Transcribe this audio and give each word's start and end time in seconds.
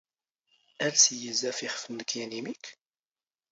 ⴰⵍⵙ 0.85 1.03
ⵉⵢⵉ 1.13 1.31
ⵣⴰ 1.39 1.51
ⴼ 1.57 1.59
ⵉⵅⴼ 1.65 1.73
ⵏⵏⴽ 1.91 2.11
ⵢⴰⵏ 2.15 2.31
ⵉⵎⵉⴽⴽ? 2.37 2.63